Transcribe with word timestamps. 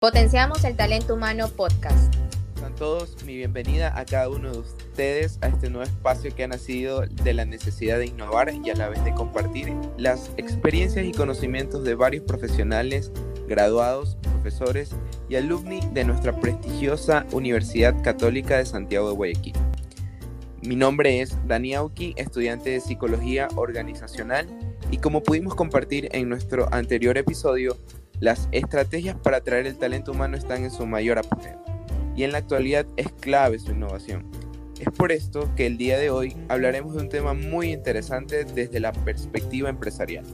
Potenciamos 0.00 0.62
el 0.62 0.76
Talento 0.76 1.14
Humano 1.14 1.48
Podcast. 1.48 2.14
A 2.64 2.72
todos, 2.76 3.20
mi 3.24 3.36
bienvenida 3.36 3.98
a 3.98 4.04
cada 4.04 4.28
uno 4.28 4.52
de 4.52 4.58
ustedes 4.60 5.40
a 5.40 5.48
este 5.48 5.70
nuevo 5.70 5.82
espacio 5.90 6.32
que 6.32 6.44
ha 6.44 6.46
nacido 6.46 7.00
de 7.00 7.34
la 7.34 7.44
necesidad 7.44 7.98
de 7.98 8.06
innovar 8.06 8.54
y 8.54 8.70
a 8.70 8.76
la 8.76 8.88
vez 8.90 9.02
de 9.02 9.12
compartir 9.12 9.74
las 9.96 10.30
experiencias 10.36 11.04
y 11.04 11.10
conocimientos 11.10 11.82
de 11.82 11.96
varios 11.96 12.22
profesionales, 12.22 13.10
graduados, 13.48 14.16
profesores 14.22 14.90
y 15.28 15.34
alumni 15.34 15.80
de 15.92 16.04
nuestra 16.04 16.38
prestigiosa 16.38 17.26
Universidad 17.32 18.00
Católica 18.00 18.58
de 18.58 18.66
Santiago 18.66 19.08
de 19.08 19.16
Guayaquil. 19.16 19.54
Mi 20.62 20.76
nombre 20.76 21.22
es 21.22 21.36
Dani 21.48 21.74
Auki, 21.74 22.14
estudiante 22.16 22.70
de 22.70 22.80
Psicología 22.80 23.48
Organizacional 23.56 24.46
y 24.92 24.98
como 24.98 25.24
pudimos 25.24 25.56
compartir 25.56 26.08
en 26.12 26.28
nuestro 26.28 26.72
anterior 26.72 27.18
episodio, 27.18 27.76
las 28.20 28.48
estrategias 28.52 29.16
para 29.16 29.38
atraer 29.38 29.66
el 29.66 29.78
talento 29.78 30.12
humano 30.12 30.36
están 30.36 30.64
en 30.64 30.70
su 30.70 30.86
mayor 30.86 31.18
apogeo 31.18 31.62
y 32.16 32.24
en 32.24 32.32
la 32.32 32.38
actualidad 32.38 32.86
es 32.96 33.12
clave 33.12 33.58
su 33.58 33.70
innovación. 33.70 34.26
Es 34.80 34.90
por 34.90 35.12
esto 35.12 35.52
que 35.56 35.66
el 35.66 35.76
día 35.76 35.98
de 35.98 36.10
hoy 36.10 36.36
hablaremos 36.48 36.94
de 36.94 37.00
un 37.00 37.08
tema 37.08 37.34
muy 37.34 37.72
interesante 37.72 38.44
desde 38.44 38.80
la 38.80 38.92
perspectiva 38.92 39.68
empresarial, 39.68 40.24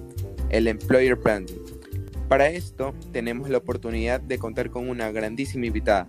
el 0.51 0.67
employer 0.67 1.17
branding. 1.17 1.61
Para 2.29 2.49
esto 2.49 2.95
tenemos 3.13 3.51
la 3.51 3.59
oportunidad 3.59 4.21
de 4.21 4.39
contar 4.39 4.71
con 4.71 4.89
una 4.89 5.11
grandísima 5.13 5.67
invitada, 5.67 6.07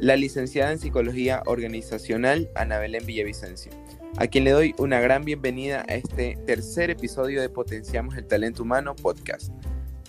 la 0.00 0.16
licenciada 0.16 0.72
en 0.72 0.80
Psicología 0.80 1.42
Organizacional 1.46 2.50
Ana 2.56 2.78
Belén 2.78 3.06
Villavicencio, 3.06 3.70
a 4.16 4.26
quien 4.26 4.42
le 4.42 4.50
doy 4.50 4.74
una 4.78 5.00
gran 5.00 5.24
bienvenida 5.24 5.84
a 5.88 5.94
este 5.94 6.36
tercer 6.46 6.90
episodio 6.90 7.40
de 7.40 7.48
Potenciamos 7.48 8.16
el 8.16 8.26
Talento 8.26 8.64
Humano 8.64 8.96
podcast. 8.96 9.52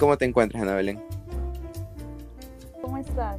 ¿Cómo 0.03 0.17
te 0.17 0.25
encuentras, 0.25 0.61
Ana 0.61 0.75
Belén? 0.75 1.01
¿Cómo 2.81 2.97
estás? 2.97 3.37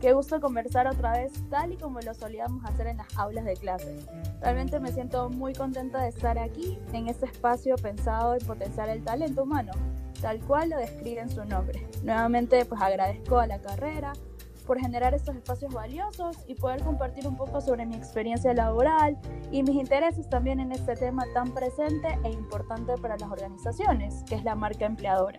Qué 0.00 0.12
gusto 0.12 0.40
conversar 0.40 0.88
otra 0.88 1.12
vez 1.12 1.32
tal 1.50 1.72
y 1.72 1.76
como 1.76 2.00
lo 2.00 2.12
solíamos 2.14 2.64
hacer 2.64 2.88
en 2.88 2.96
las 2.96 3.16
aulas 3.16 3.44
de 3.44 3.54
clase. 3.54 3.96
Realmente 4.40 4.80
me 4.80 4.90
siento 4.90 5.30
muy 5.30 5.52
contenta 5.52 6.02
de 6.02 6.08
estar 6.08 6.36
aquí 6.36 6.80
en 6.92 7.06
este 7.06 7.26
espacio 7.26 7.76
pensado 7.76 8.34
en 8.34 8.44
potenciar 8.44 8.88
el 8.88 9.04
talento 9.04 9.44
humano, 9.44 9.70
tal 10.20 10.40
cual 10.40 10.70
lo 10.70 10.78
describe 10.78 11.20
en 11.20 11.30
su 11.30 11.44
nombre. 11.44 11.86
Nuevamente 12.02 12.64
pues 12.64 12.82
agradezco 12.82 13.38
a 13.38 13.46
la 13.46 13.60
carrera 13.60 14.12
por 14.66 14.80
generar 14.80 15.14
estos 15.14 15.36
espacios 15.36 15.72
valiosos 15.72 16.38
y 16.48 16.56
poder 16.56 16.82
compartir 16.82 17.28
un 17.28 17.36
poco 17.36 17.60
sobre 17.60 17.86
mi 17.86 17.94
experiencia 17.94 18.52
laboral 18.52 19.16
y 19.52 19.62
mis 19.62 19.76
intereses 19.76 20.28
también 20.28 20.58
en 20.58 20.72
este 20.72 20.96
tema 20.96 21.24
tan 21.34 21.54
presente 21.54 22.18
e 22.24 22.30
importante 22.32 22.94
para 23.00 23.16
las 23.16 23.30
organizaciones, 23.30 24.24
que 24.28 24.34
es 24.34 24.42
la 24.42 24.56
marca 24.56 24.86
empleadora. 24.86 25.38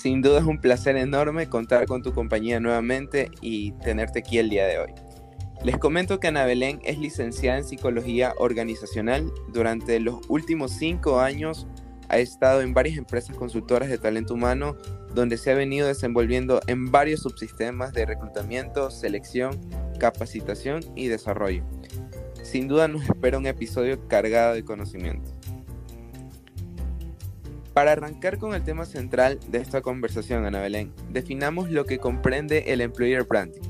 Sin 0.00 0.20
duda 0.20 0.38
es 0.38 0.44
un 0.44 0.58
placer 0.58 0.96
enorme 0.96 1.48
contar 1.48 1.86
con 1.86 2.02
tu 2.02 2.12
compañía 2.12 2.58
nuevamente 2.58 3.30
y 3.40 3.72
tenerte 3.72 4.20
aquí 4.20 4.38
el 4.38 4.50
día 4.50 4.66
de 4.66 4.78
hoy. 4.78 4.92
Les 5.64 5.78
comento 5.78 6.18
que 6.18 6.26
Ana 6.26 6.44
Belén 6.44 6.80
es 6.82 6.98
licenciada 6.98 7.58
en 7.58 7.64
Psicología 7.64 8.34
Organizacional. 8.38 9.30
Durante 9.52 10.00
los 10.00 10.18
últimos 10.28 10.72
cinco 10.72 11.20
años 11.20 11.68
ha 12.08 12.18
estado 12.18 12.62
en 12.62 12.74
varias 12.74 12.98
empresas 12.98 13.36
consultoras 13.36 13.88
de 13.88 13.98
talento 13.98 14.34
humano 14.34 14.76
donde 15.14 15.36
se 15.36 15.52
ha 15.52 15.54
venido 15.54 15.86
desenvolviendo 15.86 16.60
en 16.66 16.90
varios 16.90 17.20
subsistemas 17.20 17.92
de 17.92 18.06
reclutamiento, 18.06 18.90
selección, 18.90 19.60
capacitación 20.00 20.82
y 20.96 21.08
desarrollo. 21.08 21.64
Sin 22.42 22.66
duda 22.66 22.88
nos 22.88 23.04
espera 23.04 23.38
un 23.38 23.46
episodio 23.46 24.08
cargado 24.08 24.54
de 24.54 24.64
conocimiento. 24.64 25.30
Para 27.74 27.92
arrancar 27.92 28.36
con 28.36 28.54
el 28.54 28.62
tema 28.62 28.84
central 28.84 29.40
de 29.48 29.58
esta 29.58 29.80
conversación, 29.80 30.44
Ana 30.44 30.60
Belén, 30.60 30.92
definamos 31.08 31.70
lo 31.70 31.86
que 31.86 31.98
comprende 31.98 32.72
el 32.72 32.82
Employer 32.82 33.24
Branding. 33.24 33.62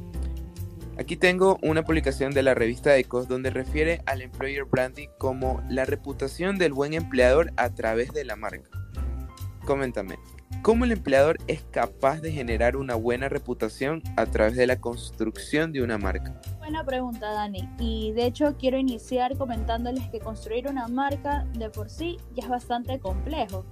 Aquí 0.98 1.17
tengo 1.17 1.59
una 1.62 1.84
publicación 1.84 2.33
de 2.33 2.42
la 2.42 2.55
revista 2.55 2.97
Ecos 2.97 3.28
donde 3.28 3.50
refiere 3.50 4.03
al 4.06 4.20
Employer 4.20 4.64
Branding 4.64 5.09
como 5.19 5.62
la 5.69 5.84
reputación 5.84 6.59
del 6.59 6.72
buen 6.72 6.94
empleador 6.94 7.53
a 7.56 7.71
través 7.71 8.12
de 8.12 8.25
la 8.25 8.34
marca. 8.34 8.69
Coméntame, 9.65 10.16
¿cómo 10.62 10.84
el 10.84 10.91
empleador 10.91 11.38
es 11.47 11.62
capaz 11.71 12.21
de 12.21 12.32
generar 12.32 12.77
una 12.77 12.97
buena 12.97 13.28
reputación 13.28 14.03
a 14.16 14.27
través 14.27 14.56
de 14.56 14.66
la 14.66 14.81
construcción 14.81 15.72
de 15.72 15.81
una 15.81 15.97
marca? 15.97 16.41
Buena 16.59 16.84
pregunta, 16.84 17.32
Dani. 17.32 17.69
Y 17.78 18.12
de 18.12 18.27
hecho 18.27 18.56
quiero 18.59 18.78
iniciar 18.78 19.38
comentándoles 19.38 20.09
que 20.09 20.19
construir 20.19 20.66
una 20.66 20.88
marca 20.88 21.47
de 21.56 21.71
por 21.71 21.88
sí 21.88 22.19
ya 22.34 22.43
es 22.43 22.48
bastante 22.48 22.98
complejo 22.98 23.65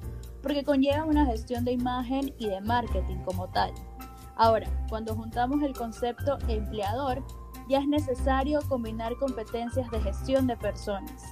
porque 0.42 0.64
conlleva 0.64 1.04
una 1.04 1.26
gestión 1.26 1.64
de 1.64 1.72
imagen 1.72 2.34
y 2.38 2.48
de 2.48 2.60
marketing 2.60 3.18
como 3.24 3.48
tal. 3.48 3.72
Ahora, 4.36 4.68
cuando 4.88 5.14
juntamos 5.14 5.62
el 5.62 5.74
concepto 5.74 6.38
empleador, 6.48 7.22
ya 7.68 7.78
es 7.78 7.86
necesario 7.86 8.60
combinar 8.68 9.14
competencias 9.16 9.90
de 9.90 10.00
gestión 10.00 10.46
de 10.46 10.56
personas. 10.56 11.24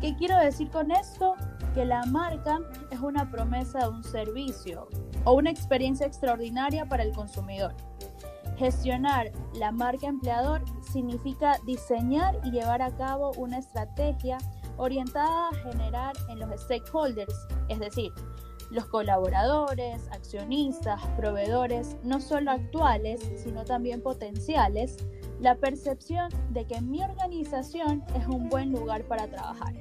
¿Qué 0.00 0.14
quiero 0.16 0.38
decir 0.38 0.70
con 0.70 0.90
esto? 0.90 1.34
Que 1.74 1.84
la 1.84 2.04
marca 2.04 2.60
es 2.90 3.00
una 3.00 3.30
promesa 3.30 3.80
de 3.80 3.88
un 3.88 4.04
servicio 4.04 4.88
o 5.24 5.32
una 5.32 5.50
experiencia 5.50 6.06
extraordinaria 6.06 6.86
para 6.86 7.02
el 7.02 7.12
consumidor. 7.12 7.74
Gestionar 8.56 9.32
la 9.54 9.72
marca 9.72 10.06
empleador 10.06 10.62
significa 10.92 11.58
diseñar 11.66 12.38
y 12.44 12.52
llevar 12.52 12.82
a 12.82 12.94
cabo 12.96 13.32
una 13.36 13.58
estrategia 13.58 14.38
orientada 14.76 15.48
a 15.48 15.54
generar 15.54 16.14
en 16.28 16.38
los 16.38 16.60
stakeholders, 16.60 17.34
es 17.68 17.78
decir, 17.80 18.12
los 18.74 18.86
colaboradores, 18.86 20.08
accionistas, 20.10 21.00
proveedores, 21.16 21.96
no 22.02 22.20
solo 22.20 22.50
actuales, 22.50 23.20
sino 23.36 23.64
también 23.64 24.02
potenciales, 24.02 24.96
la 25.40 25.54
percepción 25.54 26.28
de 26.50 26.66
que 26.66 26.80
mi 26.80 27.00
organización 27.00 28.02
es 28.16 28.26
un 28.26 28.48
buen 28.48 28.72
lugar 28.72 29.04
para 29.04 29.28
trabajar. 29.28 29.74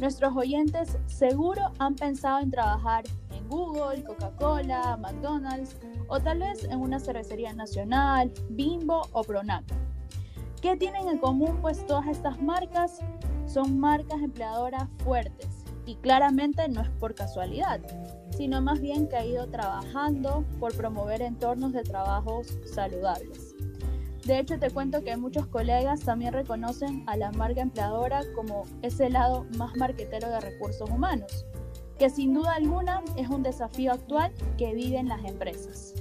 Nuestros 0.00 0.34
oyentes 0.34 0.96
seguro 1.04 1.60
han 1.78 1.94
pensado 1.94 2.40
en 2.40 2.50
trabajar 2.50 3.04
en 3.32 3.46
Google, 3.48 4.02
Coca-Cola, 4.02 4.96
McDonald's 4.96 5.76
o 6.08 6.18
tal 6.18 6.38
vez 6.38 6.64
en 6.64 6.80
una 6.80 6.98
cervecería 6.98 7.52
nacional, 7.52 8.32
Bimbo 8.48 9.02
o 9.12 9.22
Pronaco. 9.22 9.74
¿Qué 10.62 10.74
tienen 10.76 11.06
en 11.06 11.18
común 11.18 11.58
pues 11.60 11.86
todas 11.86 12.06
estas 12.06 12.40
marcas? 12.40 13.00
Son 13.44 13.78
marcas 13.78 14.22
empleadoras 14.22 14.88
fuertes, 15.04 15.59
y 15.86 15.96
claramente 15.96 16.68
no 16.68 16.82
es 16.82 16.88
por 16.90 17.14
casualidad, 17.14 17.80
sino 18.36 18.60
más 18.60 18.80
bien 18.80 19.08
que 19.08 19.16
ha 19.16 19.24
ido 19.24 19.46
trabajando 19.48 20.44
por 20.58 20.74
promover 20.76 21.22
entornos 21.22 21.72
de 21.72 21.82
trabajos 21.82 22.58
saludables. 22.64 23.54
De 24.24 24.38
hecho, 24.38 24.58
te 24.58 24.70
cuento 24.70 25.02
que 25.02 25.16
muchos 25.16 25.46
colegas 25.46 26.00
también 26.00 26.34
reconocen 26.34 27.04
a 27.06 27.16
la 27.16 27.32
marca 27.32 27.62
empleadora 27.62 28.20
como 28.34 28.64
ese 28.82 29.08
lado 29.08 29.46
más 29.56 29.74
marquetero 29.76 30.28
de 30.28 30.40
recursos 30.40 30.90
humanos, 30.90 31.46
que 31.98 32.10
sin 32.10 32.34
duda 32.34 32.54
alguna 32.54 33.02
es 33.16 33.28
un 33.28 33.42
desafío 33.42 33.92
actual 33.92 34.32
que 34.58 34.74
viven 34.74 35.08
las 35.08 35.24
empresas. 35.24 35.94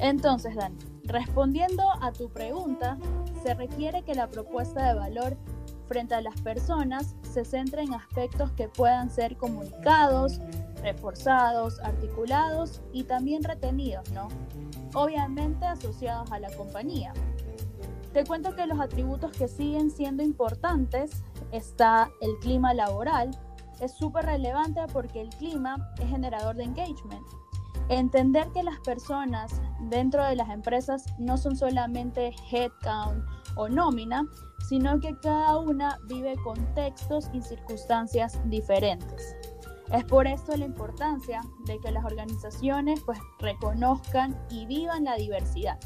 Entonces, 0.00 0.56
Dani, 0.56 0.76
respondiendo 1.04 1.84
a 2.00 2.12
tu 2.12 2.28
pregunta, 2.28 2.98
se 3.42 3.54
requiere 3.54 4.02
que 4.02 4.14
la 4.14 4.28
propuesta 4.28 4.88
de 4.88 4.94
valor 4.94 5.36
frente 5.86 6.14
a 6.14 6.20
las 6.20 6.40
personas 6.40 7.14
se 7.22 7.44
centra 7.44 7.82
en 7.82 7.94
aspectos 7.94 8.52
que 8.52 8.68
puedan 8.68 9.10
ser 9.10 9.36
comunicados, 9.36 10.40
reforzados, 10.82 11.80
articulados 11.80 12.82
y 12.92 13.04
también 13.04 13.42
retenidos, 13.42 14.10
¿no? 14.12 14.28
Obviamente 14.94 15.64
asociados 15.66 16.30
a 16.32 16.38
la 16.38 16.54
compañía. 16.56 17.12
Te 18.12 18.24
cuento 18.24 18.54
que 18.54 18.66
los 18.66 18.78
atributos 18.78 19.32
que 19.32 19.48
siguen 19.48 19.90
siendo 19.90 20.22
importantes 20.22 21.24
está 21.50 22.10
el 22.20 22.36
clima 22.40 22.72
laboral. 22.72 23.30
Es 23.80 23.92
súper 23.92 24.26
relevante 24.26 24.80
porque 24.92 25.20
el 25.20 25.30
clima 25.30 25.92
es 26.00 26.08
generador 26.08 26.54
de 26.54 26.64
engagement. 26.64 27.26
Entender 27.88 28.48
que 28.52 28.62
las 28.62 28.78
personas 28.80 29.60
dentro 29.90 30.24
de 30.24 30.36
las 30.36 30.48
empresas 30.48 31.04
no 31.18 31.36
son 31.36 31.56
solamente 31.56 32.34
headcount 32.50 33.24
o 33.56 33.68
nómina, 33.68 34.26
sino 34.68 34.98
que 35.00 35.18
cada 35.20 35.58
una 35.58 35.98
vive 36.08 36.34
contextos 36.42 37.28
y 37.32 37.42
circunstancias 37.42 38.40
diferentes. 38.46 39.36
Es 39.92 40.04
por 40.04 40.26
esto 40.26 40.56
la 40.56 40.64
importancia 40.64 41.42
de 41.66 41.78
que 41.80 41.92
las 41.92 42.04
organizaciones 42.04 43.00
pues 43.04 43.18
reconozcan 43.38 44.34
y 44.50 44.64
vivan 44.66 45.04
la 45.04 45.16
diversidad. 45.16 45.78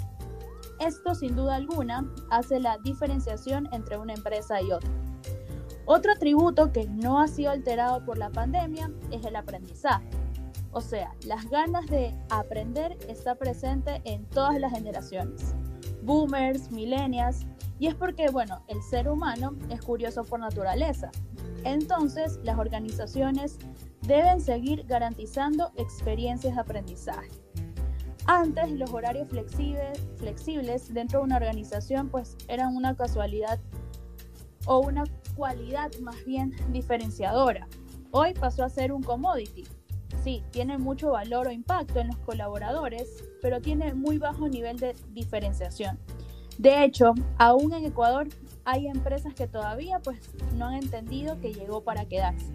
Esto 0.78 1.17
sin 1.17 1.34
duda 1.34 1.56
alguna 1.56 2.08
hace 2.31 2.61
la 2.61 2.78
diferenciación 2.78 3.69
entre 3.73 3.99
una 3.99 4.14
empresa 4.14 4.62
y 4.62 4.70
otra. 4.70 4.90
Otro 5.84 6.12
atributo 6.12 6.70
que 6.73 6.87
no 6.87 7.20
ha 7.20 7.26
sido 7.26 7.50
alterado 7.50 8.05
por 8.05 8.19
la 8.19 8.31
pandemia 8.31 8.90
es 9.11 9.25
el 9.25 9.34
aprendizaje. 9.34 10.18
O 10.73 10.81
sea, 10.81 11.15
las 11.26 11.49
ganas 11.50 11.87
de 11.87 12.15
aprender 12.31 12.99
está 13.09 13.35
presente 13.35 14.00
en 14.05 14.25
todas 14.26 14.61
las 14.61 14.73
generaciones. 14.73 15.55
Boomers, 16.03 16.70
millennials, 16.70 17.47
y 17.79 17.87
es 17.87 17.94
porque, 17.94 18.29
bueno, 18.31 18.62
el 18.69 18.82
ser 18.82 19.09
humano 19.09 19.56
es 19.70 19.81
curioso 19.82 20.25
por 20.25 20.41
naturaleza. 20.41 21.11
Entonces, 21.65 22.38
las 22.43 22.59
organizaciones 22.59 23.59
deben 24.03 24.41
seguir 24.41 24.85
garantizando 24.87 25.73
experiencias 25.76 26.55
de 26.55 26.61
aprendizaje. 26.61 27.31
Antes 28.26 28.71
los 28.73 28.93
horarios 28.93 29.29
flexibles, 29.29 30.06
flexibles 30.19 30.93
dentro 30.93 31.21
de 31.21 31.25
una 31.25 31.37
organización 31.37 32.11
pues 32.11 32.37
eran 32.47 32.76
una 32.76 32.94
casualidad 32.94 33.59
o 34.67 34.81
una 34.81 35.05
cualidad 35.35 35.91
más 36.03 36.23
bien 36.26 36.55
diferenciadora. 36.71 37.67
Hoy 38.11 38.35
pasó 38.35 38.64
a 38.64 38.69
ser 38.69 38.93
un 38.93 39.03
commodity. 39.03 39.64
Sí, 40.28 40.42
tiene 40.50 40.76
mucho 40.76 41.12
valor 41.12 41.46
o 41.46 41.50
impacto 41.50 42.00
en 42.00 42.08
los 42.08 42.19
colaboradores, 42.19 43.25
pero 43.40 43.62
tiene 43.62 43.94
muy 43.94 44.19
bajo 44.19 44.46
nivel 44.46 44.78
de 44.78 44.94
diferenciación. 45.14 45.98
De 46.58 46.84
hecho, 46.84 47.14
aún 47.38 47.72
en 47.72 47.86
Ecuador 47.86 48.28
hay 48.66 48.88
empresas 48.88 49.32
que 49.32 49.46
todavía 49.46 50.00
pues 50.00 50.20
no 50.54 50.66
han 50.66 50.75
entendido 50.75 51.40
que 51.40 51.54
llegó 51.54 51.82
para 51.82 52.04
quedarse. 52.04 52.52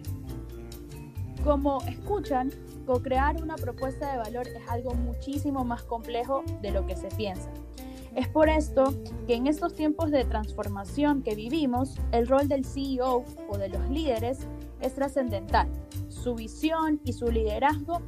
Como 1.43 1.81
escuchan, 1.87 2.51
co-crear 2.85 3.41
una 3.41 3.55
propuesta 3.55 4.11
de 4.11 4.19
valor 4.19 4.47
es 4.47 4.69
algo 4.69 4.93
muchísimo 4.93 5.65
más 5.65 5.81
complejo 5.81 6.43
de 6.61 6.69
lo 6.69 6.85
que 6.85 6.95
se 6.95 7.07
piensa. 7.07 7.49
Es 8.15 8.27
por 8.27 8.49
esto 8.49 8.93
que 9.25 9.33
en 9.33 9.47
estos 9.47 9.73
tiempos 9.73 10.11
de 10.11 10.25
transformación 10.25 11.23
que 11.23 11.33
vivimos, 11.33 11.95
el 12.11 12.27
rol 12.27 12.47
del 12.47 12.65
CEO 12.65 13.25
o 13.49 13.57
de 13.57 13.69
los 13.69 13.89
líderes 13.89 14.47
es 14.79 14.93
trascendental. 14.93 15.67
Su 16.23 16.35
visión 16.35 17.01
y 17.03 17.11
su 17.11 17.29
liderazgo 17.29 18.01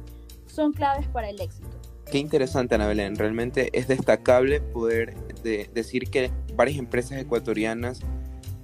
son 0.46 0.72
claves 0.72 1.06
para 1.08 1.28
el 1.28 1.38
éxito. 1.38 1.68
Qué 2.10 2.16
interesante, 2.16 2.74
Ana 2.74 2.86
Belén. 2.86 3.14
Realmente 3.14 3.68
es 3.78 3.88
destacable 3.88 4.62
poder 4.62 5.14
decir 5.42 6.08
que 6.08 6.30
varias 6.54 6.78
empresas 6.78 7.18
ecuatorianas 7.18 8.00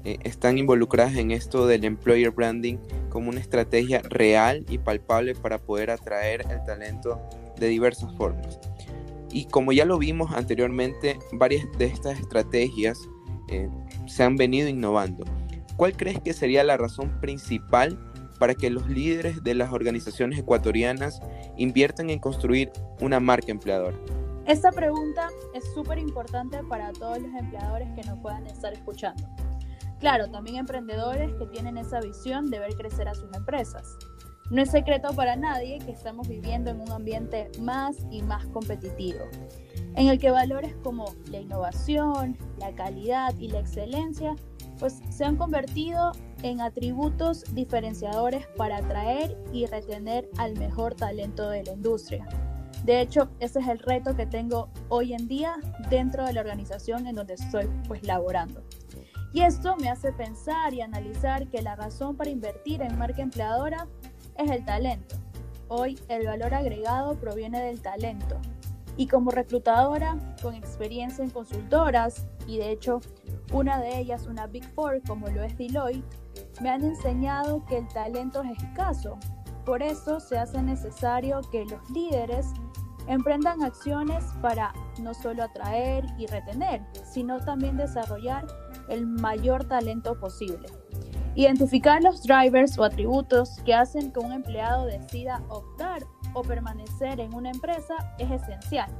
eh, 0.04 0.16
están 0.22 0.56
involucradas 0.56 1.16
en 1.16 1.32
esto 1.32 1.66
del 1.66 1.84
employer 1.84 2.31
branding 2.31 2.78
como 3.10 3.28
una 3.28 3.40
estrategia 3.40 4.00
real 4.08 4.64
y 4.70 4.78
palpable 4.78 5.34
para 5.34 5.58
poder 5.58 5.90
atraer 5.90 6.46
el 6.50 6.64
talento 6.64 7.20
de 7.58 7.69
diversas 7.69 8.10
formas. 8.16 8.58
Y 9.31 9.44
como 9.44 9.72
ya 9.72 9.84
lo 9.84 9.99
vimos 9.99 10.32
anteriormente, 10.32 11.19
varias 11.32 11.66
de 11.76 11.84
estas 11.87 12.19
estrategias 12.19 12.99
eh, 13.49 13.69
se 14.06 14.22
han 14.22 14.37
venido 14.37 14.66
innovando. 14.69 15.25
¿Cuál 15.76 15.94
crees 15.94 16.20
que 16.20 16.32
sería 16.32 16.64
la 16.64 16.78
razón 16.78 17.20
principal 17.20 18.12
para 18.43 18.56
que 18.56 18.71
los 18.71 18.89
líderes 18.89 19.44
de 19.44 19.55
las 19.55 19.73
organizaciones 19.73 20.37
ecuatorianas 20.37 21.23
inviertan 21.56 22.11
en 22.11 22.19
construir 22.19 22.73
una 23.00 23.21
marca 23.21 23.53
empleadora? 23.53 23.97
Esta 24.49 24.73
pregunta 24.73 25.29
es 25.55 25.62
súper 25.75 25.99
importante 25.99 26.59
para 26.69 26.93
todos 26.93 27.23
los 27.23 27.33
empleadores 27.35 27.89
que 27.94 28.03
nos 28.03 28.19
puedan 28.19 28.44
estar 28.49 28.73
escuchando. 28.73 29.23
Claro, 30.00 30.29
también 30.29 30.56
emprendedores 30.56 31.33
que 31.35 31.47
tienen 31.47 31.79
esa 31.79 32.00
visión 32.00 32.50
de 32.50 32.59
ver 32.59 32.75
crecer 32.75 33.06
a 33.06 33.15
sus 33.15 33.33
empresas. 33.33 33.97
No 34.50 34.61
es 34.61 34.73
secreto 34.73 35.15
para 35.15 35.37
nadie 35.37 35.79
que 35.79 35.93
estamos 35.93 36.27
viviendo 36.27 36.73
en 36.73 36.81
un 36.81 36.91
ambiente 36.91 37.49
más 37.61 37.95
y 38.11 38.23
más 38.23 38.45
competitivo, 38.47 39.21
en 39.95 40.09
el 40.09 40.19
que 40.19 40.33
valores 40.33 40.75
como 40.83 41.15
la 41.31 41.38
innovación, 41.38 42.37
la 42.59 42.75
calidad 42.75 43.37
y 43.38 43.47
la 43.50 43.61
excelencia 43.61 44.35
pues 44.82 45.00
se 45.11 45.25
han 45.25 45.37
convertido 45.37 46.11
en 46.43 46.61
atributos 46.61 47.44
diferenciadores 47.55 48.49
para 48.56 48.79
atraer 48.79 49.38
y 49.52 49.67
retener 49.67 50.29
al 50.38 50.58
mejor 50.58 50.96
talento 50.96 51.49
de 51.50 51.62
la 51.62 51.70
industria. 51.70 52.26
De 52.84 53.00
hecho, 53.00 53.31
ese 53.38 53.61
es 53.61 53.69
el 53.69 53.79
reto 53.79 54.17
que 54.17 54.26
tengo 54.26 54.70
hoy 54.88 55.14
en 55.14 55.29
día 55.29 55.55
dentro 55.88 56.26
de 56.26 56.32
la 56.32 56.40
organización 56.40 57.06
en 57.06 57.14
donde 57.14 57.34
estoy 57.34 57.70
pues 57.87 58.02
laborando. 58.02 58.64
Y 59.32 59.43
esto 59.43 59.76
me 59.76 59.88
hace 59.88 60.12
pensar 60.12 60.75
y 60.75 60.81
analizar 60.81 61.46
que 61.46 61.62
la 61.62 61.76
razón 61.76 62.17
para 62.17 62.31
invertir 62.31 62.82
en 62.82 62.99
marca 62.99 63.23
empleadora 63.23 63.87
es 64.37 64.50
el 64.50 64.64
talento. 64.64 65.14
Hoy 65.69 65.96
el 66.08 66.26
valor 66.26 66.55
agregado 66.55 67.14
proviene 67.14 67.62
del 67.62 67.81
talento. 67.81 68.37
Y 68.96 69.06
como 69.06 69.31
reclutadora 69.31 70.19
con 70.43 70.56
experiencia 70.56 71.23
en 71.23 71.31
consultoras, 71.31 72.26
y 72.49 72.58
de 72.58 72.73
hecho 72.73 73.00
una 73.52 73.78
de 73.78 73.99
ellas, 73.99 74.26
una 74.26 74.46
Big 74.46 74.64
Four 74.75 75.02
como 75.06 75.28
lo 75.28 75.43
es 75.43 75.56
Deloitte, 75.56 76.04
me 76.60 76.70
han 76.70 76.84
enseñado 76.84 77.64
que 77.66 77.78
el 77.78 77.88
talento 77.88 78.43
es 78.43 78.62
escaso. 78.62 79.19
Por 79.64 79.82
eso 79.82 80.20
se 80.20 80.38
hace 80.38 80.62
necesario 80.62 81.40
que 81.50 81.64
los 81.66 81.88
líderes 81.90 82.46
emprendan 83.06 83.62
acciones 83.62 84.25
para 84.40 84.72
no 85.00 85.12
solo 85.14 85.44
atraer 85.44 86.04
y 86.19 86.26
retener, 86.26 86.82
sino 87.04 87.38
también 87.40 87.76
desarrollar 87.76 88.46
el 88.88 89.06
mayor 89.06 89.64
talento 89.64 90.19
posible. 90.19 90.69
Identificar 91.34 92.02
los 92.02 92.22
drivers 92.22 92.78
o 92.78 92.84
atributos 92.84 93.56
que 93.64 93.75
hacen 93.75 94.12
que 94.12 94.20
un 94.20 94.32
empleado 94.32 94.87
decida 94.87 95.43
optar 95.49 96.02
o 96.34 96.43
permanecer 96.43 97.20
en 97.20 97.34
una 97.34 97.50
empresa 97.50 97.94
es 98.19 98.31
esencial. 98.31 98.90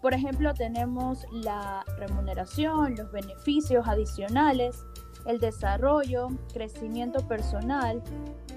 Por 0.00 0.14
ejemplo, 0.14 0.54
tenemos 0.54 1.26
la 1.32 1.84
remuneración, 1.98 2.94
los 2.96 3.10
beneficios 3.10 3.86
adicionales, 3.88 4.84
el 5.26 5.40
desarrollo, 5.40 6.28
crecimiento 6.52 7.26
personal, 7.26 8.02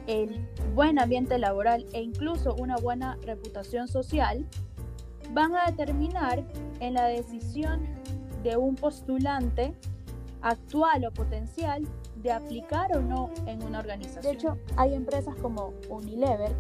el 0.08 0.48
buen 0.76 1.00
ambiente 1.00 1.38
laboral 1.40 1.86
e 1.94 2.02
incluso 2.02 2.56
una 2.56 2.78
buena 2.78 3.18
reputación 3.24 3.88
social, 3.88 4.46
van 5.34 5.56
a 5.56 5.66
determinar 5.66 6.44
en 6.80 6.94
la 6.94 7.06
decisión 7.06 7.88
de 8.44 8.58
un 8.58 8.76
postulante 8.76 9.74
actual 10.42 11.06
o 11.06 11.12
potencial 11.12 11.88
de 12.18 12.32
aplicar 12.32 12.96
o 12.96 13.02
no 13.02 13.32
en 13.46 13.64
una 13.64 13.80
organización. 13.80 14.24
De 14.24 14.32
hecho, 14.32 14.58
hay 14.78 14.94
empresas 14.94 15.36
como 15.42 15.74
Unilever 15.90 16.52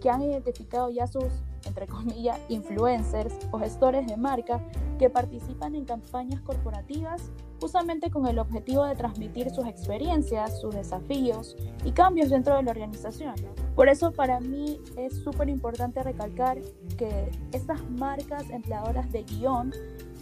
que 0.00 0.10
han 0.10 0.22
identificado 0.22 0.90
ya 0.90 1.06
sus, 1.06 1.42
entre 1.64 1.86
comillas, 1.86 2.38
influencers 2.48 3.34
o 3.50 3.58
gestores 3.58 4.06
de 4.06 4.16
marca 4.16 4.60
que 4.98 5.10
participan 5.10 5.74
en 5.74 5.84
campañas 5.84 6.40
corporativas 6.42 7.30
justamente 7.60 8.10
con 8.10 8.26
el 8.26 8.38
objetivo 8.38 8.84
de 8.84 8.96
transmitir 8.96 9.50
sus 9.50 9.66
experiencias, 9.66 10.60
sus 10.60 10.74
desafíos 10.74 11.56
y 11.84 11.92
cambios 11.92 12.30
dentro 12.30 12.56
de 12.56 12.62
la 12.62 12.70
organización. 12.70 13.34
Por 13.74 13.88
eso 13.88 14.12
para 14.12 14.40
mí 14.40 14.80
es 14.96 15.22
súper 15.22 15.48
importante 15.48 16.02
recalcar 16.02 16.58
que 16.96 17.30
estas 17.52 17.82
marcas 17.90 18.48
empleadoras 18.50 19.10
de 19.12 19.22
guion 19.24 19.72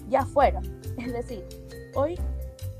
ya 0.08 0.24
fueron. 0.24 0.64
Es 0.96 1.12
decir, 1.12 1.44
hoy 1.94 2.16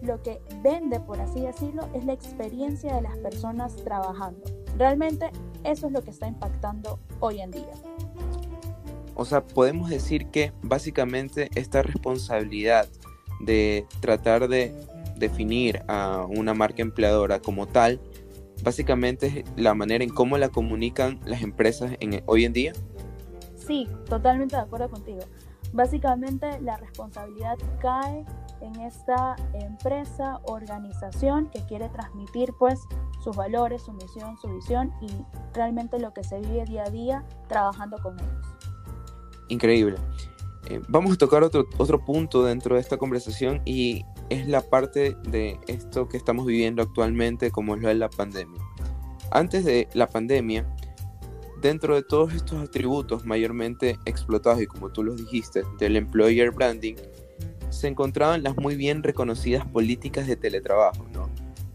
lo 0.03 0.23
que 0.23 0.41
vende, 0.63 1.01
por 1.01 1.21
así 1.21 1.41
decirlo, 1.41 1.89
es 1.95 2.05
la 2.05 2.13
experiencia 2.13 2.95
de 2.95 3.03
las 3.03 3.17
personas 3.19 3.75
trabajando. 3.77 4.41
Realmente 4.77 5.31
eso 5.65 5.87
es 5.87 5.93
lo 5.93 6.03
que 6.03 6.11
está 6.11 6.27
impactando 6.27 6.99
hoy 7.21 7.41
en 7.41 7.51
día. 7.51 7.73
O 9.19 9.25
sea, 9.25 9.45
podemos 9.45 9.91
decir 9.91 10.29
que 10.29 10.53
básicamente 10.63 11.51
esta 11.57 11.83
responsabilidad 11.83 12.89
de 13.41 13.85
tratar 13.99 14.47
de 14.47 14.73
definir 15.17 15.83
a 15.89 16.25
una 16.29 16.55
marca 16.55 16.83
empleadora 16.83 17.41
como 17.41 17.67
tal, 17.67 18.01
básicamente 18.63 19.27
es 19.27 19.45
la 19.57 19.75
manera 19.75 20.05
en 20.05 20.11
cómo 20.11 20.39
la 20.39 20.51
comunican 20.51 21.19
las 21.25 21.43
empresas 21.43 21.97
en, 21.99 22.23
hoy 22.27 22.45
en 22.45 22.53
día. 22.53 22.73
Sí, 23.57 23.89
totalmente 24.09 24.55
de 24.55 24.63
acuerdo 24.63 24.89
contigo. 24.89 25.23
Básicamente 25.73 26.61
la 26.61 26.77
responsabilidad 26.77 27.59
cae 27.81 28.25
en 28.61 28.81
esta 28.83 29.35
empresa, 29.55 30.39
organización 30.45 31.51
que 31.51 31.67
quiere 31.67 31.89
transmitir 31.89 32.53
pues 32.57 32.79
sus 33.25 33.37
valores, 33.37 33.83
su 33.83 33.93
misión, 33.95 34.39
su 34.39 34.49
visión 34.55 34.93
y 35.01 35.09
realmente 35.55 35.99
lo 35.99 36.15
que 36.15 36.23
se 36.23 36.39
vive 36.39 36.65
día 36.67 36.85
a 36.85 36.91
día 36.91 37.25
trabajando 37.49 37.99
con 38.01 38.17
ellos. 38.21 38.68
Increíble. 39.49 39.97
Eh, 40.67 40.81
vamos 40.89 41.13
a 41.15 41.17
tocar 41.17 41.43
otro, 41.43 41.67
otro 41.79 42.05
punto 42.05 42.45
dentro 42.45 42.75
de 42.75 42.81
esta 42.81 42.99
conversación 42.99 43.63
y 43.65 44.05
es 44.29 44.47
la 44.47 44.61
parte 44.61 45.17
de 45.29 45.59
esto 45.67 46.09
que 46.09 46.17
estamos 46.17 46.47
viviendo 46.47 46.83
actualmente 46.83 47.51
como 47.51 47.75
es 47.75 47.83
lo 47.83 47.89
de 47.89 47.95
la 47.95 48.11
pandemia. 48.11 48.61
Antes 49.31 49.65
de 49.65 49.89
la 49.95 50.07
pandemia, 50.07 50.67
dentro 51.61 51.95
de 51.95 52.03
todos 52.03 52.35
estos 52.35 52.63
atributos 52.63 53.25
mayormente 53.25 53.99
explotados 54.05 54.63
y 54.63 54.67
como 54.67 54.91
tú 54.91 55.03
los 55.03 55.17
dijiste, 55.17 55.63
del 55.79 55.97
employer 55.97 56.51
branding, 56.51 56.97
se 57.71 57.89
encontraban 57.89 58.43
las 58.43 58.57
muy 58.57 58.77
bien 58.77 59.03
reconocidas 59.03 59.67
políticas 59.67 60.27
de 60.27 60.37
teletrabajo. 60.37 61.07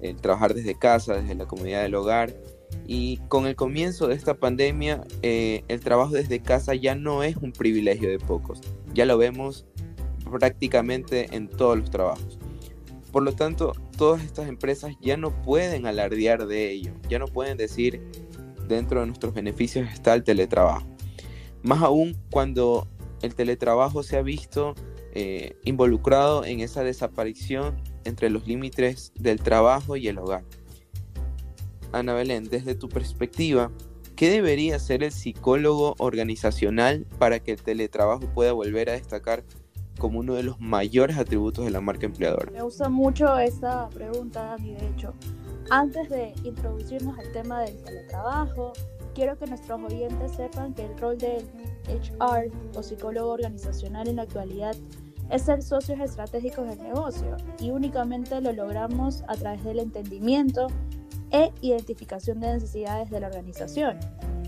El 0.01 0.17
trabajar 0.17 0.53
desde 0.53 0.75
casa, 0.75 1.15
desde 1.15 1.35
la 1.35 1.45
comunidad 1.45 1.83
del 1.83 1.95
hogar. 1.95 2.33
Y 2.85 3.17
con 3.27 3.47
el 3.47 3.55
comienzo 3.55 4.07
de 4.07 4.15
esta 4.15 4.35
pandemia, 4.35 5.03
eh, 5.21 5.63
el 5.67 5.79
trabajo 5.79 6.13
desde 6.13 6.41
casa 6.41 6.75
ya 6.75 6.95
no 6.95 7.23
es 7.23 7.37
un 7.37 7.51
privilegio 7.51 8.09
de 8.09 8.19
pocos. 8.19 8.61
Ya 8.93 9.05
lo 9.05 9.17
vemos 9.17 9.65
prácticamente 10.29 11.35
en 11.35 11.47
todos 11.47 11.77
los 11.77 11.89
trabajos. 11.89 12.39
Por 13.11 13.23
lo 13.23 13.33
tanto, 13.33 13.73
todas 13.97 14.23
estas 14.23 14.47
empresas 14.47 14.95
ya 15.01 15.17
no 15.17 15.43
pueden 15.43 15.85
alardear 15.85 16.47
de 16.47 16.71
ello, 16.71 16.93
ya 17.09 17.19
no 17.19 17.27
pueden 17.27 17.57
decir 17.57 18.01
dentro 18.67 19.01
de 19.01 19.07
nuestros 19.07 19.33
beneficios 19.33 19.87
está 19.91 20.13
el 20.13 20.23
teletrabajo. 20.23 20.87
Más 21.61 21.81
aún 21.81 22.17
cuando 22.31 22.87
el 23.21 23.35
teletrabajo 23.35 24.03
se 24.03 24.17
ha 24.17 24.21
visto 24.21 24.75
eh, 25.13 25.55
involucrado 25.63 26.43
en 26.43 26.59
esa 26.59 26.83
desaparición 26.83 27.81
entre 28.03 28.29
los 28.29 28.47
límites 28.47 29.13
del 29.15 29.39
trabajo 29.39 29.95
y 29.95 30.07
el 30.07 30.17
hogar. 30.17 30.43
Ana 31.93 32.13
Belén, 32.13 32.45
desde 32.49 32.75
tu 32.75 32.89
perspectiva, 32.89 33.71
¿qué 34.15 34.29
debería 34.29 34.79
ser 34.79 35.03
el 35.03 35.11
psicólogo 35.11 35.95
organizacional 35.99 37.05
para 37.19 37.39
que 37.39 37.51
el 37.51 37.61
teletrabajo 37.61 38.25
pueda 38.33 38.51
volver 38.51 38.89
a 38.89 38.93
destacar 38.93 39.43
como 39.99 40.19
uno 40.19 40.33
de 40.33 40.43
los 40.43 40.59
mayores 40.59 41.17
atributos 41.17 41.65
de 41.65 41.71
la 41.71 41.81
marca 41.81 42.07
empleadora? 42.07 42.51
Me 42.51 42.63
gusta 42.63 42.89
mucho 42.89 43.37
esta 43.37 43.89
pregunta, 43.89 44.43
Dani, 44.43 44.73
de 44.73 44.87
hecho. 44.89 45.13
Antes 45.69 46.09
de 46.09 46.33
introducirnos 46.43 47.17
al 47.17 47.31
tema 47.31 47.61
del 47.61 47.77
teletrabajo, 47.83 48.73
quiero 49.13 49.37
que 49.37 49.45
nuestros 49.45 49.79
oyentes 49.81 50.31
sepan 50.35 50.73
que 50.73 50.85
el 50.85 50.97
rol 50.97 51.17
del 51.17 51.45
HR 51.87 52.51
o 52.75 52.83
psicólogo 52.83 53.31
organizacional 53.31 54.07
en 54.07 54.17
la 54.17 54.23
actualidad 54.23 54.75
es 55.29 55.43
ser 55.43 55.61
socios 55.61 55.99
estratégicos 55.99 56.67
del 56.67 56.83
negocio 56.83 57.37
y 57.59 57.69
únicamente 57.69 58.41
lo 58.41 58.51
logramos 58.51 59.23
a 59.27 59.35
través 59.35 59.63
del 59.63 59.79
entendimiento 59.79 60.67
e 61.33 61.51
identificación 61.61 62.39
de 62.39 62.53
necesidades 62.53 63.09
de 63.09 63.19
la 63.19 63.27
organización. 63.27 63.99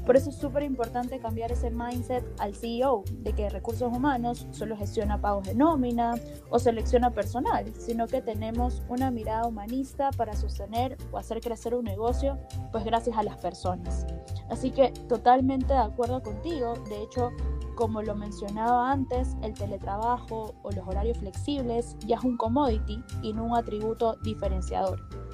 Por 0.06 0.16
eso 0.16 0.30
es 0.30 0.36
súper 0.36 0.62
importante 0.62 1.20
cambiar 1.20 1.52
ese 1.52 1.72
mindset 1.72 2.24
al 2.40 2.54
CEO 2.54 3.04
de 3.24 3.34
que 3.34 3.50
recursos 3.50 3.92
humanos 3.92 4.46
solo 4.52 4.78
gestiona 4.78 5.20
pagos 5.20 5.48
de 5.48 5.56
nómina 5.56 6.14
o 6.52 6.60
selecciona 6.60 7.10
personal, 7.10 7.74
sino 7.76 8.06
que 8.06 8.22
tenemos 8.22 8.84
una 8.88 9.10
mirada 9.10 9.48
humanista 9.48 10.12
para 10.12 10.36
sostener 10.36 10.96
o 11.12 11.18
hacer 11.18 11.42
crecer 11.42 11.74
un 11.74 11.86
negocio, 11.86 12.38
pues 12.72 12.86
gracias 12.86 13.18
a 13.18 13.24
las 13.24 13.38
personas. 13.38 14.06
Así 14.52 14.70
que 14.70 14.92
totalmente 15.10 15.74
de 15.74 15.80
acuerdo 15.80 16.22
contigo, 16.22 16.76
de 16.88 17.02
hecho, 17.02 17.32
como 17.74 18.04
lo 18.04 18.16
mencionaba 18.16 18.92
antes, 18.92 19.36
el 19.42 19.56
teletrabajo 19.56 20.54
o 20.62 20.72
los 20.72 20.88
horarios 20.88 21.18
flexibles 21.18 21.98
ya 22.06 22.18
es 22.18 22.24
un 22.24 22.38
commodity 22.38 23.04
y 23.24 23.34
no 23.34 23.44
un 23.46 23.56
atributo 23.56 24.18
diferenciador. 24.24 25.25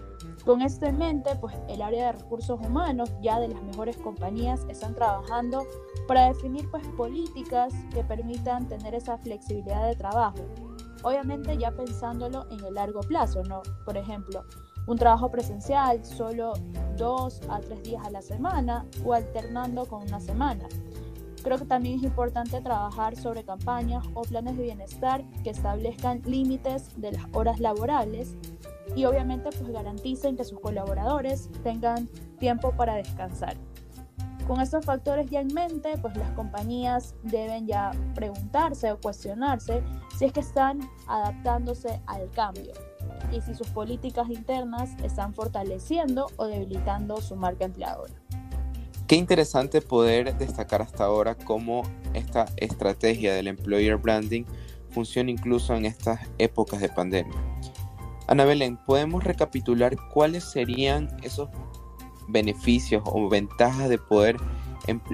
Con 0.45 0.63
esto 0.63 0.88
en 0.88 0.98
mente, 0.98 1.36
pues 1.39 1.55
el 1.69 1.83
área 1.83 2.07
de 2.07 2.12
recursos 2.13 2.60
humanos 2.60 3.12
ya 3.21 3.39
de 3.39 3.50
las 3.50 3.62
mejores 3.62 3.95
compañías 3.98 4.65
están 4.69 4.95
trabajando 4.95 5.65
para 6.07 6.27
definir 6.29 6.69
pues 6.71 6.86
políticas 6.98 7.74
que 7.93 8.03
permitan 8.03 8.67
tener 8.67 8.95
esa 8.95 9.17
flexibilidad 9.19 9.88
de 9.88 9.95
trabajo. 9.95 10.39
Obviamente 11.03 11.57
ya 11.57 11.71
pensándolo 11.71 12.48
en 12.50 12.63
el 12.65 12.74
largo 12.74 13.01
plazo, 13.01 13.43
¿no? 13.43 13.62
Por 13.86 13.98
ejemplo, 13.98 14.43
un 14.88 14.98
trabajo 14.98 15.29
presencial 15.29 16.03
solo 16.03 16.53
dos 16.98 17.41
a 17.50 17.60
tres 17.60 17.83
días 17.83 18.03
a 18.05 18.10
la 18.10 18.21
semana 18.24 18.86
o 19.05 19.13
alternando 19.13 19.86
con 19.86 20.03
una 20.03 20.19
semana. 20.19 20.65
Creo 21.43 21.57
que 21.57 21.65
también 21.65 21.98
es 21.98 22.03
importante 22.03 22.62
trabajar 22.62 23.15
sobre 23.15 23.43
campañas 23.43 24.05
o 24.13 24.21
planes 24.21 24.57
de 24.57 24.63
bienestar 24.63 25.24
que 25.43 25.51
establezcan 25.51 26.21
límites 26.25 26.89
de 27.00 27.12
las 27.12 27.25
horas 27.33 27.60
laborables 27.60 28.36
y 28.95 29.05
obviamente 29.05 29.50
pues 29.51 29.71
garanticen 29.71 30.36
que 30.36 30.43
sus 30.43 30.60
colaboradores 30.60 31.50
tengan 31.63 32.07
tiempo 32.39 32.71
para 32.71 32.95
descansar. 32.95 33.55
Con 34.48 34.60
estos 34.60 34.83
factores 34.83 35.29
ya 35.29 35.39
en 35.41 35.53
mente, 35.53 35.98
pues 36.01 36.17
las 36.17 36.31
compañías 36.31 37.15
deben 37.24 37.67
ya 37.67 37.91
preguntarse 38.15 38.91
o 38.91 39.00
cuestionarse 39.00 39.83
si 40.17 40.25
es 40.25 40.33
que 40.33 40.41
están 40.41 40.79
adaptándose 41.07 42.01
al 42.07 42.29
cambio 42.31 42.74
y 43.31 43.39
si 43.41 43.53
sus 43.53 43.67
políticas 43.67 44.29
internas 44.29 44.89
están 45.03 45.33
fortaleciendo 45.33 46.27
o 46.38 46.48
debilitando 46.48 47.21
su 47.21 47.36
marca 47.36 47.65
empleadora. 47.65 48.13
Qué 49.07 49.15
interesante 49.15 49.81
poder 49.81 50.38
destacar 50.38 50.81
hasta 50.81 51.05
ahora 51.05 51.36
cómo 51.36 51.83
esta 52.13 52.45
estrategia 52.57 53.33
del 53.33 53.48
employer 53.48 53.98
branding 53.98 54.43
funciona 54.89 55.31
incluso 55.31 55.75
en 55.75 55.86
estas 55.86 56.19
épocas 56.38 56.81
de 56.81 56.89
pandemia. 56.89 57.36
Ana 58.31 58.45
Belén, 58.45 58.77
¿podemos 58.77 59.25
recapitular 59.25 59.93
cuáles 60.13 60.45
serían 60.45 61.09
esos 61.21 61.50
beneficios 62.29 63.03
o 63.05 63.27
ventajas 63.27 63.89
de 63.89 63.97
poder 63.97 64.38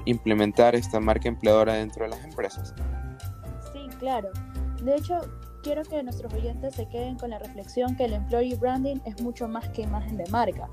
implementar 0.05 0.75
esta 0.75 0.99
marca 0.99 1.27
empleadora 1.27 1.73
dentro 1.73 2.03
de 2.03 2.11
las 2.11 2.23
empresas? 2.23 2.75
Sí, 3.73 3.87
claro. 3.97 4.29
De 4.83 4.95
hecho, 4.95 5.15
quiero 5.63 5.81
que 5.81 6.03
nuestros 6.03 6.31
oyentes 6.31 6.75
se 6.75 6.87
queden 6.89 7.17
con 7.17 7.31
la 7.31 7.39
reflexión 7.39 7.95
que 7.95 8.05
el 8.05 8.13
employee 8.13 8.55
branding 8.55 8.97
es 9.03 9.19
mucho 9.19 9.47
más 9.47 9.67
que 9.69 9.81
imagen 9.81 10.15
de 10.17 10.29
marca. 10.29 10.69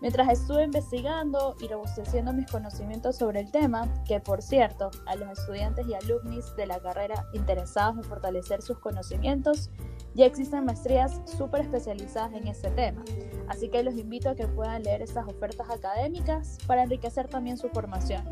Mientras 0.00 0.28
estuve 0.28 0.64
investigando 0.64 1.56
y 1.60 1.68
robusteciendo 1.68 2.32
mis 2.32 2.50
conocimientos 2.50 3.16
sobre 3.16 3.40
el 3.40 3.50
tema, 3.50 3.88
que 4.04 4.20
por 4.20 4.42
cierto, 4.42 4.90
a 5.06 5.16
los 5.16 5.38
estudiantes 5.38 5.86
y 5.88 5.94
alumnos 5.94 6.54
de 6.56 6.66
la 6.66 6.78
carrera 6.80 7.26
interesados 7.32 7.96
en 7.96 8.04
fortalecer 8.04 8.60
sus 8.60 8.78
conocimientos, 8.78 9.70
ya 10.14 10.26
existen 10.26 10.64
maestrías 10.64 11.20
súper 11.24 11.62
especializadas 11.62 12.32
en 12.34 12.48
este 12.48 12.70
tema. 12.70 13.04
Así 13.48 13.68
que 13.68 13.82
los 13.82 13.94
invito 13.94 14.30
a 14.30 14.34
que 14.34 14.46
puedan 14.46 14.82
leer 14.82 15.02
estas 15.02 15.26
ofertas 15.26 15.68
académicas 15.70 16.58
para 16.66 16.82
enriquecer 16.82 17.28
también 17.28 17.56
su 17.56 17.68
formación. 17.68 18.24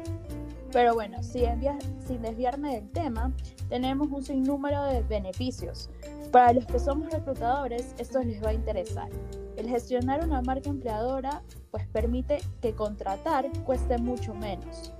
Pero 0.72 0.94
bueno, 0.94 1.22
sin, 1.22 2.20
desviarme 2.20 2.74
del 2.74 2.90
tema, 2.90 3.32
tenemos 3.68 4.08
un 4.10 4.24
sinnúmero 4.24 4.82
de 4.84 5.02
beneficios. 5.02 5.88
Para 6.32 6.52
los 6.52 6.66
que 6.66 6.78
somos 6.78 7.12
reclutadores, 7.12 7.94
esto 7.98 8.20
les 8.22 8.42
va 8.42 8.50
a 8.50 8.54
interesar. 8.54 9.08
El 9.56 9.68
gestionar 9.68 10.24
una 10.24 10.42
marca 10.42 10.70
empleadora 10.70 11.42
pues 11.70 11.86
permite 11.88 12.40
que 12.60 12.74
contratar 12.74 13.50
cueste 13.64 13.98
mucho 13.98 14.34
menos. 14.34 14.92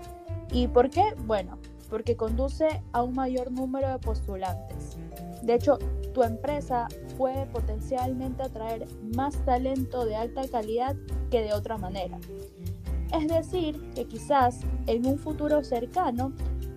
¿Y 0.53 0.69
por 0.69 0.91
qué? 0.91 1.15
Bueno, 1.27 1.59
porque 1.91 2.17
conduce 2.17 2.83
a 2.93 3.03
un 3.03 3.15
mayor 3.15 3.51
número 3.53 3.89
de 3.89 3.99
postulantes. 3.99 4.97
De 5.43 5.55
hecho, 5.55 5.79
tu 6.13 6.23
empresa 6.23 6.89
puede 7.19 7.47
potencialmente 7.47 8.43
atraer 8.43 8.87
más 9.15 9.37
talento 9.45 10.05
de 10.05 10.17
alta 10.17 10.43
calidad 10.49 10.97
que 11.31 11.43
de 11.43 11.53
otra 11.53 11.77
manera. 11.77 12.19
Es 13.13 13.29
decir, 13.29 13.81
que 13.95 14.07
quizás 14.07 14.61
en 14.87 15.07
un 15.07 15.19
futuro 15.19 15.63
cercano 15.63 16.33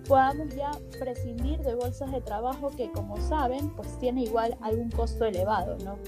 podamos 0.06 0.54
ya 0.54 0.70
prescindir 0.98 1.60
de 1.60 1.74
bolsas 1.74 2.12
de 2.12 2.20
trabajo 2.20 2.70
que, 2.70 2.90
como 2.92 3.16
saben, 3.18 3.70
pues 3.70 3.98
tiene 3.98 4.22
igual 4.22 4.56
algún 4.60 4.90
costo 4.90 5.24
elevado, 5.24 5.76
¿no? 5.84 5.98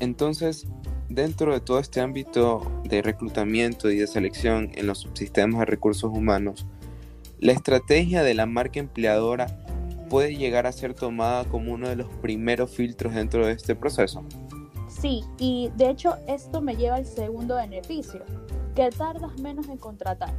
Entonces, 0.00 0.66
dentro 1.08 1.52
de 1.52 1.60
todo 1.60 1.78
este 1.78 2.00
ámbito 2.00 2.62
de 2.84 3.02
reclutamiento 3.02 3.90
y 3.90 3.96
de 3.96 4.06
selección 4.06 4.70
en 4.74 4.86
los 4.86 4.98
subsistemas 4.98 5.60
de 5.60 5.66
recursos 5.66 6.10
humanos, 6.12 6.66
la 7.40 7.52
estrategia 7.52 8.22
de 8.22 8.34
la 8.34 8.46
marca 8.46 8.80
empleadora 8.80 9.46
puede 10.08 10.36
llegar 10.36 10.66
a 10.66 10.72
ser 10.72 10.94
tomada 10.94 11.44
como 11.44 11.72
uno 11.72 11.88
de 11.88 11.96
los 11.96 12.08
primeros 12.08 12.70
filtros 12.70 13.14
dentro 13.14 13.46
de 13.46 13.52
este 13.52 13.74
proceso. 13.74 14.24
Sí, 14.88 15.22
y 15.38 15.70
de 15.76 15.90
hecho 15.90 16.16
esto 16.26 16.60
me 16.60 16.76
lleva 16.76 16.96
al 16.96 17.06
segundo 17.06 17.56
beneficio, 17.56 18.24
que 18.74 18.90
tardas 18.90 19.38
menos 19.40 19.68
en 19.68 19.76
contratar. 19.76 20.34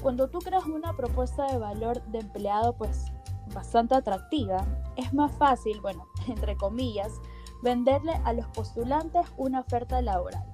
Cuando 0.00 0.28
tú 0.28 0.40
creas 0.40 0.64
una 0.64 0.96
propuesta 0.96 1.46
de 1.46 1.58
valor 1.58 2.02
de 2.06 2.18
empleado 2.18 2.76
pues 2.76 3.04
bastante 3.54 3.94
atractiva, 3.94 4.66
es 4.96 5.12
más 5.14 5.30
fácil, 5.36 5.80
bueno, 5.80 6.08
entre 6.28 6.56
comillas, 6.56 7.12
venderle 7.62 8.12
a 8.24 8.32
los 8.32 8.46
postulantes 8.48 9.26
una 9.36 9.60
oferta 9.60 10.02
laboral. 10.02 10.44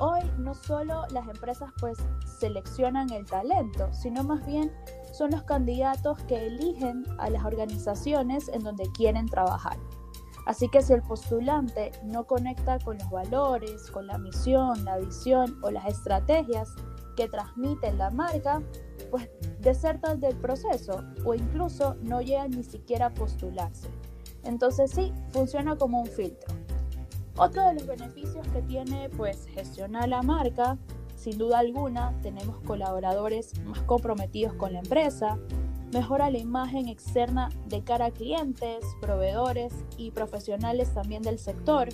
Hoy 0.00 0.20
no 0.38 0.54
solo 0.54 1.06
las 1.10 1.26
empresas 1.26 1.70
pues 1.80 1.98
seleccionan 2.38 3.12
el 3.12 3.26
talento, 3.26 3.92
sino 3.92 4.22
más 4.22 4.46
bien 4.46 4.72
son 5.12 5.32
los 5.32 5.42
candidatos 5.42 6.22
que 6.24 6.46
eligen 6.46 7.04
a 7.18 7.30
las 7.30 7.44
organizaciones 7.44 8.48
en 8.48 8.62
donde 8.62 8.84
quieren 8.92 9.26
trabajar. 9.26 9.76
Así 10.46 10.68
que 10.68 10.82
si 10.82 10.92
el 10.92 11.02
postulante 11.02 11.90
no 12.04 12.26
conecta 12.26 12.78
con 12.78 12.96
los 12.96 13.10
valores, 13.10 13.90
con 13.90 14.06
la 14.06 14.18
misión, 14.18 14.84
la 14.84 14.98
visión 14.98 15.58
o 15.62 15.70
las 15.70 15.86
estrategias 15.86 16.74
que 17.16 17.28
transmite 17.28 17.92
la 17.92 18.10
marca, 18.10 18.62
pues 19.10 19.28
desertan 19.58 20.20
del 20.20 20.36
proceso 20.36 21.02
o 21.24 21.34
incluso 21.34 21.96
no 22.02 22.20
llegan 22.22 22.52
ni 22.52 22.62
siquiera 22.62 23.06
a 23.06 23.14
postularse. 23.14 23.88
Entonces 24.44 24.90
sí, 24.90 25.12
funciona 25.30 25.76
como 25.76 26.00
un 26.00 26.06
filtro. 26.06 26.54
Otro 27.36 27.64
de 27.66 27.74
los 27.74 27.86
beneficios 27.86 28.46
que 28.48 28.62
tiene 28.62 29.08
pues 29.10 29.46
gestionar 29.54 30.08
la 30.08 30.22
marca, 30.22 30.76
sin 31.14 31.38
duda 31.38 31.60
alguna, 31.60 32.12
tenemos 32.22 32.60
colaboradores 32.60 33.58
más 33.64 33.80
comprometidos 33.82 34.54
con 34.54 34.72
la 34.72 34.80
empresa, 34.80 35.38
mejora 35.92 36.30
la 36.30 36.38
imagen 36.38 36.88
externa 36.88 37.48
de 37.66 37.82
cara 37.82 38.06
a 38.06 38.10
clientes, 38.10 38.84
proveedores 39.00 39.72
y 39.96 40.10
profesionales 40.10 40.92
también 40.94 41.22
del 41.22 41.38
sector, 41.38 41.88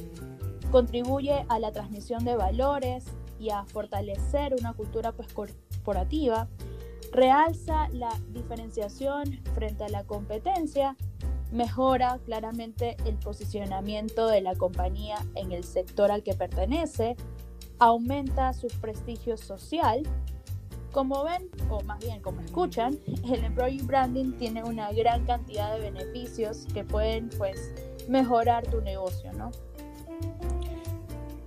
contribuye 0.70 1.44
a 1.48 1.58
la 1.58 1.72
transmisión 1.72 2.24
de 2.24 2.36
valores 2.36 3.04
y 3.38 3.50
a 3.50 3.64
fortalecer 3.64 4.54
una 4.58 4.72
cultura 4.72 5.12
pues, 5.12 5.32
corporativa, 5.32 6.48
realza 7.12 7.88
la 7.90 8.10
diferenciación 8.30 9.40
frente 9.54 9.84
a 9.84 9.88
la 9.88 10.04
competencia 10.04 10.96
mejora 11.54 12.18
claramente 12.24 12.96
el 13.06 13.16
posicionamiento 13.16 14.26
de 14.26 14.40
la 14.40 14.54
compañía 14.54 15.16
en 15.34 15.52
el 15.52 15.64
sector 15.64 16.10
al 16.10 16.22
que 16.22 16.34
pertenece, 16.34 17.16
aumenta 17.78 18.52
su 18.52 18.66
prestigio 18.80 19.36
social. 19.36 20.02
Como 20.92 21.24
ven, 21.24 21.48
o 21.70 21.80
más 21.82 21.98
bien 22.00 22.20
como 22.20 22.40
escuchan, 22.40 22.98
el 23.24 23.44
employee 23.44 23.82
branding 23.82 24.32
tiene 24.32 24.62
una 24.62 24.92
gran 24.92 25.24
cantidad 25.24 25.74
de 25.74 25.90
beneficios 25.90 26.66
que 26.74 26.84
pueden 26.84 27.30
pues 27.38 27.72
mejorar 28.08 28.66
tu 28.66 28.80
negocio, 28.80 29.32
¿no? 29.32 29.50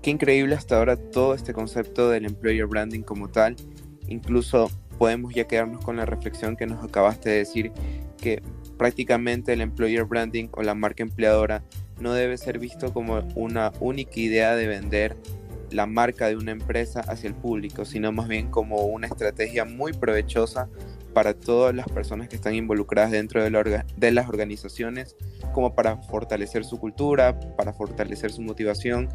Qué 0.01 0.11
increíble 0.11 0.55
hasta 0.55 0.77
ahora 0.77 0.95
todo 0.95 1.33
este 1.33 1.53
concepto 1.53 2.09
del 2.09 2.25
employer 2.25 2.65
branding 2.65 3.01
como 3.01 3.27
tal 3.27 3.55
Incluso 4.07 4.71
podemos 4.97 5.33
ya 5.33 5.47
quedarnos 5.47 5.83
con 5.83 5.97
la 5.97 6.05
reflexión 6.05 6.55
que 6.55 6.65
nos 6.65 6.83
acabaste 6.83 7.29
de 7.29 7.37
decir, 7.37 7.71
que 8.17 8.41
prácticamente 8.77 9.53
el 9.53 9.61
employer 9.61 10.05
branding 10.05 10.49
o 10.53 10.63
la 10.63 10.75
marca 10.75 11.03
empleadora 11.03 11.63
no 11.99 12.13
debe 12.13 12.37
ser 12.37 12.59
visto 12.59 12.93
como 12.93 13.19
una 13.35 13.71
única 13.79 14.19
idea 14.19 14.55
de 14.55 14.67
vender 14.67 15.17
la 15.71 15.85
marca 15.85 16.27
de 16.27 16.35
una 16.35 16.51
empresa 16.51 17.01
hacia 17.01 17.27
el 17.27 17.35
público, 17.35 17.85
sino 17.85 18.11
más 18.11 18.27
bien 18.27 18.49
como 18.49 18.85
una 18.85 19.07
estrategia 19.07 19.65
muy 19.65 19.93
provechosa 19.93 20.69
para 21.13 21.33
todas 21.33 21.73
las 21.73 21.87
personas 21.87 22.29
que 22.29 22.35
están 22.35 22.53
involucradas 22.53 23.11
dentro 23.11 23.43
de, 23.43 23.83
de, 23.97 24.11
las 24.11 24.29
organizaciones, 24.29 25.15
como 25.51 25.73
para 25.73 25.97
fortalecer 25.97 26.63
su 26.63 26.79
cultura, 26.79 27.39
para 27.57 27.73
fortalecer 27.73 28.31
su 28.31 28.43
motivación, 28.43 29.09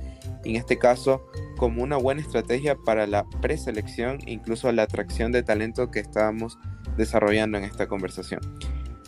y 0.45 0.51
en 0.51 0.57
este 0.57 0.79
caso 0.79 1.25
como 1.59 1.83
una 1.83 1.97
buena 1.97 2.21
estrategia 2.21 2.75
para 2.75 3.07
la 3.07 3.25
preselección 3.41 4.19
e 4.27 4.33
incluso 4.33 4.73
la 4.73 4.83
atracción 4.83 5.31
de 5.31 5.45
talento 5.45 5.93
que 5.93 6.01
estábamos 6.01 6.59
desarrollando 6.97 7.57
en 7.59 7.65
esta 7.65 7.87
conversación. 7.87 8.41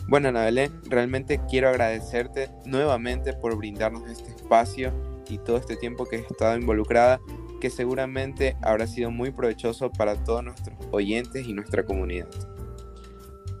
Bueno, 0.07 0.29
Ana 0.29 0.49
realmente 0.83 1.41
quiero 1.49 1.69
agradecerte 1.69 2.51
nuevamente 2.65 3.33
por 3.33 3.57
brindarnos 3.57 4.07
este 4.07 4.29
espacio 4.29 4.93
y 5.27 5.39
todo 5.39 5.57
este 5.57 5.75
tiempo 5.77 6.05
que 6.05 6.17
has 6.17 6.31
estado 6.31 6.55
involucrada, 6.57 7.19
que 7.59 7.71
seguramente 7.71 8.55
habrá 8.61 8.85
sido 8.85 9.09
muy 9.09 9.31
provechoso 9.31 9.91
para 9.91 10.15
todos 10.23 10.43
nuestros 10.43 10.77
oyentes 10.91 11.47
y 11.47 11.53
nuestra 11.53 11.83
comunidad. 11.83 12.27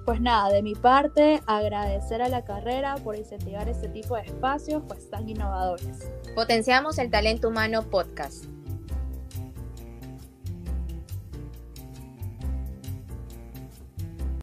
Pues 0.05 0.21
nada, 0.21 0.49
de 0.49 0.61
mi 0.61 0.75
parte, 0.75 1.41
agradecer 1.47 2.21
a 2.21 2.29
la 2.29 2.45
carrera 2.45 2.93
por 3.03 3.15
incentivar 3.15 3.67
este 3.67 3.89
tipo 3.89 4.15
de 4.15 4.21
espacios 4.21 4.83
pues 4.87 5.09
tan 5.09 5.27
innovadores. 5.27 6.11
Potenciamos 6.35 6.99
el 6.99 7.09
talento 7.09 7.49
humano 7.49 7.81
podcast. 7.89 8.45